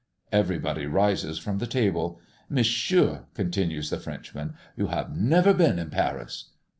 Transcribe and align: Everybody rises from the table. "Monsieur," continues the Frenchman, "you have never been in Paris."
Everybody 0.31 0.87
rises 0.87 1.37
from 1.37 1.59
the 1.59 1.67
table. 1.67 2.19
"Monsieur," 2.49 3.25
continues 3.35 3.91
the 3.91 3.99
Frenchman, 3.99 4.55
"you 4.75 4.87
have 4.87 5.15
never 5.15 5.53
been 5.53 5.77
in 5.77 5.91
Paris." 5.91 6.45